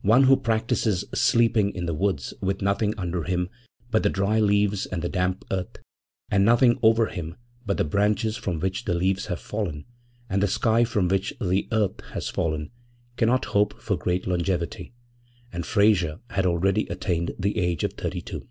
One 0.00 0.22
who 0.22 0.38
practises 0.38 1.04
sleeping 1.12 1.74
in 1.74 1.84
the 1.84 1.92
woods 1.92 2.32
with 2.40 2.62
nothing 2.62 2.94
under 2.96 3.24
him 3.24 3.50
but 3.90 4.02
the 4.02 4.08
dry 4.08 4.40
leaves 4.40 4.86
and 4.86 5.02
the 5.02 5.10
damp 5.10 5.44
earth, 5.50 5.76
and 6.30 6.42
nothing 6.42 6.78
over 6.82 7.08
him 7.08 7.36
but 7.66 7.76
the 7.76 7.84
branches 7.84 8.38
from 8.38 8.60
which 8.60 8.86
the 8.86 8.94
leaves 8.94 9.26
have 9.26 9.38
fallen 9.40 9.84
and 10.30 10.42
the 10.42 10.48
sky 10.48 10.84
from 10.84 11.08
which 11.08 11.34
the 11.38 11.68
earth 11.70 12.00
has 12.14 12.30
fallen, 12.30 12.70
cannot 13.18 13.44
hope 13.52 13.78
for 13.78 13.98
great 13.98 14.26
longevity, 14.26 14.94
and 15.52 15.66
Frayser 15.66 16.20
had 16.30 16.46
already 16.46 16.86
attained 16.86 17.34
the 17.38 17.58
age 17.58 17.84
of 17.84 17.92
thirty 17.92 18.22
two. 18.22 18.48